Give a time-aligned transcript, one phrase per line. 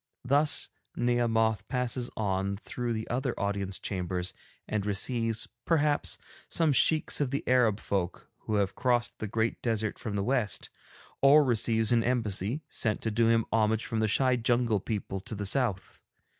[0.25, 4.33] Thus Nehemoth passes on through the other Audience Chambers
[4.67, 6.17] and receives, perhaps,
[6.49, 10.71] some Sheikhs of the Arab folk who have crossed the great desert from the West,
[11.21, 15.35] or receives an embassy sent to do him homage from the shy jungle people to
[15.35, 16.01] the South.